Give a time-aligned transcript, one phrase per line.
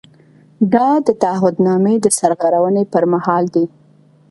[0.73, 3.65] دا د تعهد نامې د سرغړونې پر مهال دی.